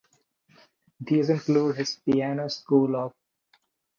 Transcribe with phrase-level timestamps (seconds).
[1.01, 3.13] These include his Piano School op.